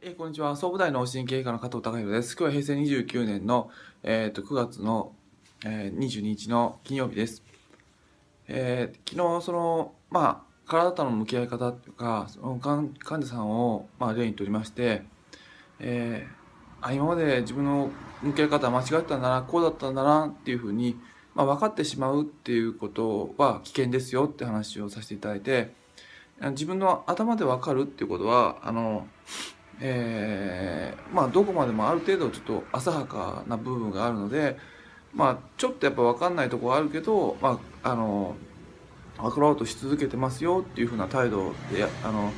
[0.00, 0.54] えーこんにちは。
[0.54, 2.36] 総武大脳神経科の加藤隆弘です。
[2.36, 3.68] 今日は平成29年の、
[4.04, 5.12] えー、と9月の、
[5.64, 7.42] えー22日の金曜日です。
[8.46, 15.02] えー昨日、その、まあ、体との向き合い方というか、その患患者さんを、まあ、例にとりまして、
[15.80, 16.38] えー
[16.80, 17.90] あ今まで自分の
[18.22, 20.96] 向き合い方は間違ってたんだな、こうだったんだなっていうふうに、
[21.34, 25.74] まあ、分かってしまうっていうことは危険ですよって話をさせていただいて、
[26.50, 29.08] 自分の頭で分かるっていうことは、あの、
[29.80, 34.58] えーまあどこまでもある程度ちょっと浅はかな部分があるので
[35.14, 38.36] まあちょっとやっぱ分かんないとこはあるけどまああの
[39.16, 42.32] 分かろうとし続けてますよっていうふうな態度であの、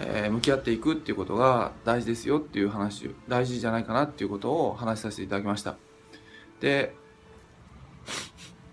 [0.00, 5.76] えー向き合っていくっていうことが大事ですよっていう話大事じゃないかなっていうことを話させていただきました。
[6.60, 6.94] で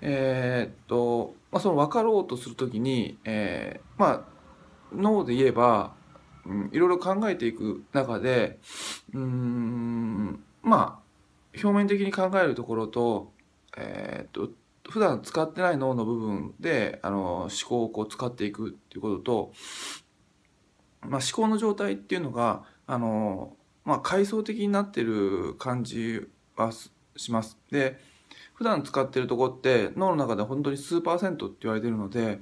[0.00, 4.34] えーっと、まあ、その分かろうとするときに、えーまあ
[4.92, 5.92] 脳で言えば
[6.72, 8.58] いろいろ考えていく中で
[9.12, 11.04] うんまあ
[11.54, 13.32] 表面的に考えるところと,、
[13.76, 14.50] えー、と
[14.88, 19.52] 普段使ってない脳の部分であの思考をこう使っていくっていうことと、
[21.02, 26.72] まあ、思考の状態っていうのがあの、まあ、階層的になってる感じは
[27.16, 27.58] します。
[27.70, 27.98] で
[28.54, 32.40] 普段使ってるとこって脳の中で本当に数パーセントって言われてるので、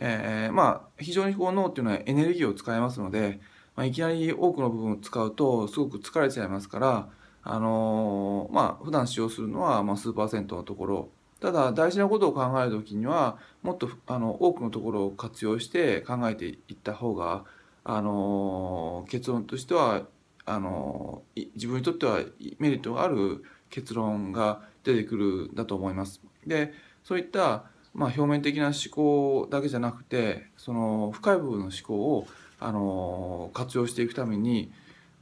[0.00, 3.40] えーまあ非常にこう脳っていうのはエネルギーを使いますので、
[3.76, 7.08] まあ、いきなり多くの部分を使うとすごく疲れちゃいますから、
[7.42, 11.08] あのーまあ普段使用するのはま数パーセントのところ
[11.40, 17.44] ただ大事なことを考える時にはもっとあの多くのところを活用して考えていった方が、
[17.84, 20.02] あのー結論としては
[20.44, 21.22] あの
[21.54, 22.20] 自分にとっては
[22.58, 26.20] メリットがある結論が出てくるんだと思います。
[26.46, 26.72] で
[27.04, 32.26] そういったまあ、表面的な思考だけじゃなくてその深い部分の思考を
[32.60, 34.70] あの活用していくために、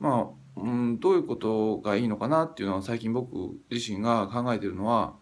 [0.01, 5.15] まあうん、どういうことがいいのかなっていうのは最近僕自身が考えているのは、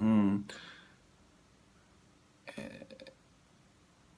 [0.00, 0.44] うん
[2.56, 3.10] えー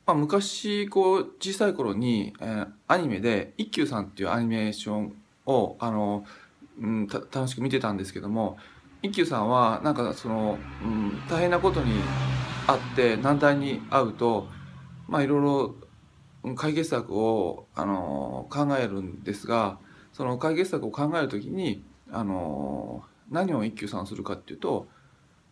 [0.07, 5.15] まあ、昔こう小さい頃に、えーアニメで「一休さん」っていうアニメーション
[5.47, 6.25] をあの、
[6.81, 8.59] うん、た楽しく見てたんですけども
[9.03, 12.01] 一休さんはなんかその、うん、大変なことに
[12.67, 14.47] あって難題に遭うと
[15.09, 19.79] まあいろいろ解決策をあの考えるんですが
[20.13, 24.89] その解決策を考えるときにあの何を一休さんするかっていうと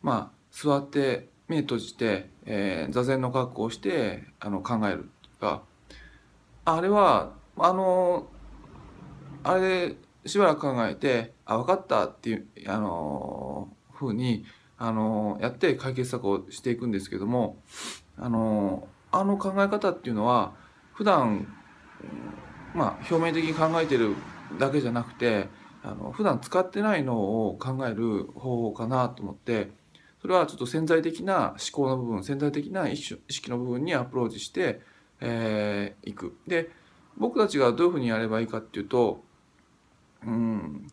[0.03, 5.08] まあ座って目閉じて、えー座禅の格好をしてあの考える
[5.41, 5.62] が
[6.64, 8.26] あれはあの
[9.42, 9.94] あれ
[10.28, 14.44] しばらく考えて「あ分かった」っていうあのふうに
[14.78, 17.56] あのやって解決策をしていくんですけども
[18.16, 20.52] あのあの考え方っていうのは
[20.92, 21.48] 普段
[22.74, 24.14] まあ表面的に考えてる
[24.58, 25.48] だけじゃなくて
[25.82, 29.70] あの普段使ってないのを考える方法かなと思って
[30.20, 34.80] それはちょっと潜在的な思考の部分潜在的な意識の部分にアプローチして
[35.20, 36.36] えーいく。
[36.46, 36.70] で
[37.16, 39.24] 僕たちがどういうふうにやればいいかっていうと
[40.26, 40.88] うん。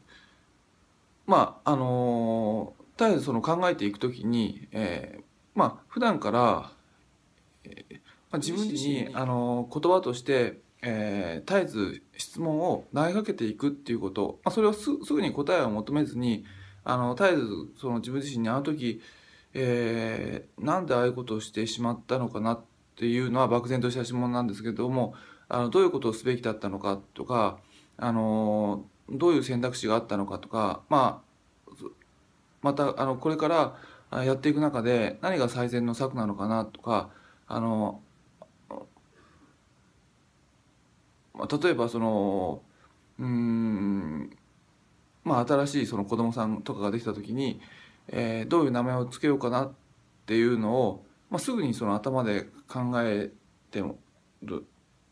[1.25, 5.23] まああの絶えずその考えていくときに、えー
[5.55, 6.71] まあ普段から、
[7.63, 8.01] えーま
[8.33, 16.45] あ、自分自身あの言葉として、えー絶えず質問を投げかけていくっていうこと、まあ、それをすすぐに答えを求めずに
[16.83, 17.47] あの絶えず
[17.79, 19.01] その自分自身にあの時、
[19.53, 22.61] えーなんでああいうことをしてしまったのかなっ
[22.95, 25.15] ていうのは漠然とした質問なんですけども
[25.49, 27.57] あのどういうことをすべきだったのかとか
[27.97, 31.25] あのどういう選択肢があったのかとかまあ
[32.61, 37.09] またあのこれからやっていく中で何が最善の策なのかなとか
[37.47, 38.01] あの、
[41.33, 42.61] まあ、例えばその
[43.19, 44.35] うん
[45.23, 47.59] まあ新しいその子供さんとかができた時に、
[48.07, 49.71] えーどういう名前を付けようかなっ
[50.25, 53.31] ていうのを、まあ、すぐにその頭で考え
[53.71, 53.97] ても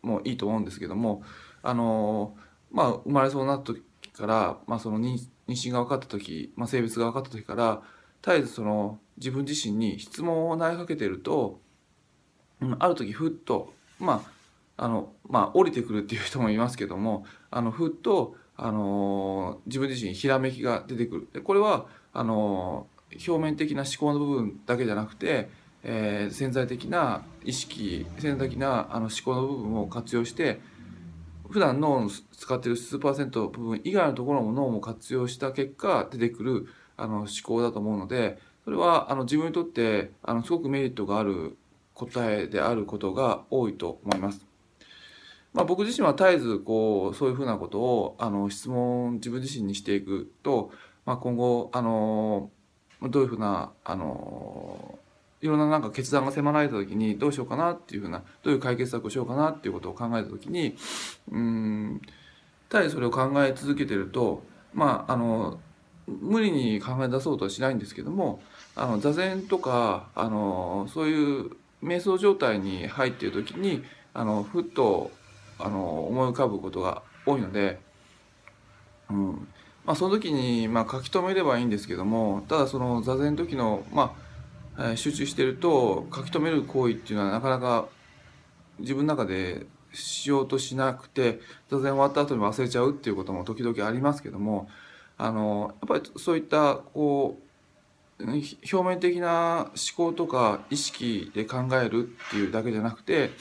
[0.02, 1.24] もいいと思うんですけども
[1.62, 2.36] あの
[2.72, 3.84] まあ生まれそうになった時
[4.14, 5.18] から、まあ、その妊
[5.48, 7.82] 娠が分かった時、まあ、性別が分かった時から
[8.22, 11.60] 絶えずその自分自身に質問を投げかけてると、
[12.62, 14.34] うん、ある時ふっとまあ
[14.76, 21.28] あのまあ降りてくるっていう人もいますけどもあのふっとあの自分自身にひらめきが出てくる。
[21.34, 25.50] でこれはあの表面的な思考の部分だけじゃなくて、
[25.84, 30.62] えー潜在的な意識潜在的なあの思考の部分を活用して
[31.54, 36.68] 普段脳の使っている数パーセント部分以外のところも脳も活用した結果出てくる
[36.98, 41.56] あの思考だと思うのでそれはあの自分にとってあのすごくメリットがある
[41.94, 44.44] 答えであることが多いと思います。
[45.54, 50.72] まあ、僕自身は絶えずこうそういうふうなことをあの質問自分自身にしていくと、
[51.06, 52.50] まあ、今後あの
[53.04, 54.98] どういうふうなあの
[55.44, 60.78] いろんななんか決断が迫られた時にどうしようかなっていうふうなどういう解決策をしようかなっていうことを考えた時に
[61.30, 62.02] うん
[62.70, 64.42] 絶えずそれを考え続けてると
[64.74, 65.60] まああの
[66.08, 68.42] 無理に考え出そうとはしないんですけども
[68.76, 71.52] あの座禅とかあのそういう
[71.84, 75.12] 瞑想状態に入っている時にあのふっと
[75.60, 77.80] あの思い浮かぶことが多いので、
[79.10, 79.48] うん。
[79.86, 84.23] まあ、その時に、まあ、書き留めればいいんですけどもただその座禅の時の、まあ、
[84.96, 87.88] 集中してると書き留める行為っていうのはなかなか
[88.80, 91.40] 自分の中でしようとしなくて
[91.70, 94.68] 座禅終わった後に忘れちゃうっていうことも時々ありますけども
[95.18, 103.32] あのやっぱりそういったこう表面的な思考とか意識で考えるっていうだけじゃなくて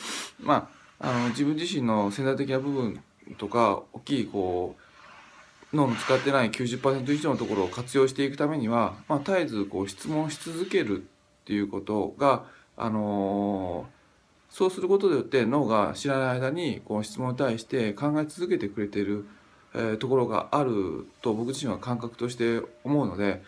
[0.40, 0.70] ま
[1.00, 3.02] ああの自分自身の潜在的な部分
[3.38, 4.76] とか大きいこ
[5.72, 11.06] う脳の使ってない90%以上のところを活用していくためには、まあ、絶えずこう質問し続ける
[11.42, 12.44] っていうことが、
[12.76, 19.26] あのー、そうすることによって脳が知らない間にこう質問に対して考え続けてくれている、
[19.74, 23.42] えー、ところがあると僕自身は感覚として思うので、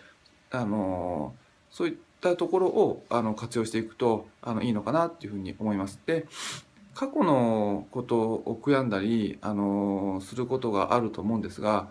[0.50, 6.00] あのー、そういったところをあの活用していくとあのいいのかなっていうふうに思います。
[6.06, 6.26] で
[6.94, 11.88] 過去のことを悔やんだり、あのすることがあると思うんですが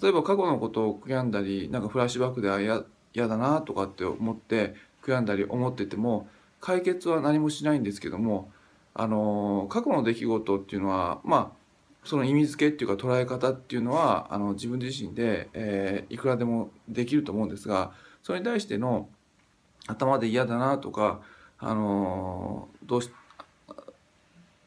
[0.00, 4.74] 例えば過去のことを悔やんだりなんかフラッシュバックであや嫌だなとかって思って
[5.04, 6.28] 悔やんだり思ってても
[6.60, 8.50] 解決は何もしないんですけども、
[8.94, 11.64] あの過去の出来事っていうのはまあ
[12.04, 17.92] その意味付けっていうか捉え方っていうのはあの自分自身で、えー、いくらでもできると思うんですが
[18.22, 19.08] それに対しての
[19.86, 21.20] 頭で嫌だなとか、
[21.58, 23.10] あのどうし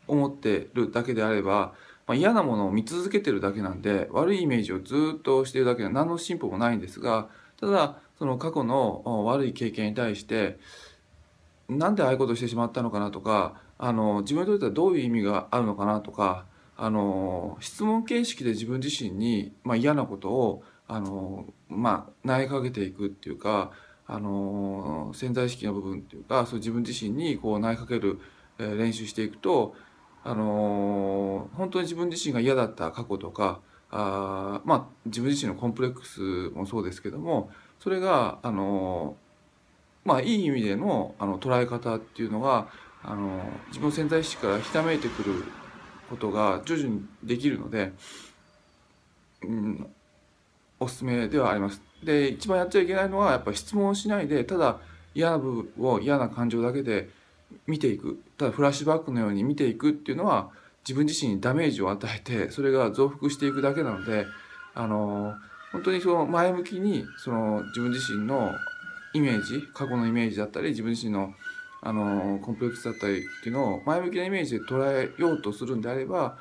[0.07, 1.74] 思ってるだけであれば、
[2.06, 7.30] まあ、嫌なものを見続けてるだけなんで悪いイメージをずっとしてるだけで何の進歩もないんですが
[7.60, 10.58] ただその過去の悪い経験に対して
[11.69, 16.46] なんでああいうことをしてしまったのかなとかあの自分にとってはどういう意味があるのかなとか
[16.78, 23.72] あの質問形式で自分自身に、まあ、嫌なことをあの、まあ、投げかけていくっていうか
[24.06, 28.19] あの潜在意識の部分っていうかそう自分自身にこう投げかける、
[28.58, 29.75] 練習していくと
[30.24, 33.60] あの本当に自分自身が嫌だった過去とか
[33.92, 39.16] あまあ自分自身のコンプレックスもそうですけどもそれがあの
[40.04, 42.68] まあいい意味でのあの捉え方っていうのが
[43.04, 45.44] あの自分の潜在意識からひためいてくる
[46.10, 47.94] ことが徐々にできるので、
[49.44, 49.88] うん、
[50.80, 51.81] おすすめではあります。
[52.04, 54.80] で一番やっちゃいけないのはやっぱ質問をしないでただ
[55.16, 57.10] 嫌な部分を嫌な感情だけで
[57.66, 60.51] 見ていくただフラッシュバックのように見ていくっていうのは
[60.88, 64.25] 自分自身にダメージを与えてそれが増幅していくだけなので
[64.74, 65.36] あの
[65.74, 68.51] 本当にその前向きにその自分自身の
[69.13, 71.34] イメージ過去のイメージだったり自分自身の
[71.80, 76.38] あのコンプレックスだったりっていうのを前向きなイメージで捉えようとするんであれば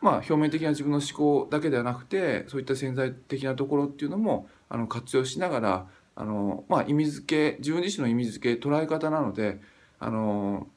[0.00, 9.60] まあ表面的な自分の思考だけではなくてそういった潜在的なところっていうのもあの活用しながらあの、まあ、意味付け自分自身の意味付け捉え方なので
[9.98, 10.68] あの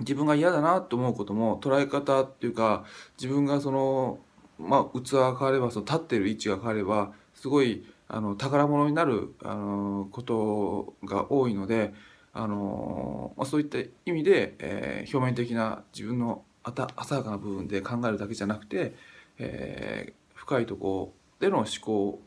[0.00, 2.84] 自分が嫌だなと思うことも捉え方っていうか
[3.20, 4.18] 自分がその
[4.58, 11.94] まあ器が変わればその立ってる位置が変わればすごいあの宝物になるあのことが多いので
[12.32, 18.94] あの、まあ、そういった意味で、えー、表面的な自分の浅はかな部分で考えるだけじゃなくて、
[19.38, 22.20] えー、深いところでの思考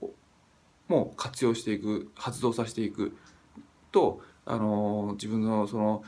[0.88, 3.16] も活用していく発動させていく
[3.92, 6.04] とあの自分のその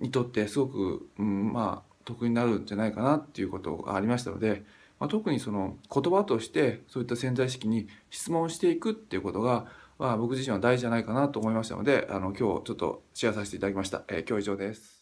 [0.00, 4.64] にとってすごく、うん、まあ得になるんじゃないかなっていうことがありましたので、
[4.98, 9.66] まあ、特にその言葉としてそういった潜在意識に質問していくっていうことが、
[9.98, 14.02] まあ、僕自身は大事じゃないかなと思いましたのであの今日ちょっとシェアさせていただきました。
[14.08, 14.99] えー、今日以上です。